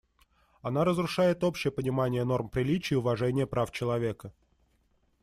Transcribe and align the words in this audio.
Она 0.63 0.83
разрушает 0.83 1.43
общее 1.43 1.71
понимание 1.71 2.23
норм 2.23 2.49
приличий 2.49 2.95
и 2.95 2.97
уважение 2.97 3.45
прав 3.45 3.71
человека. 3.71 4.33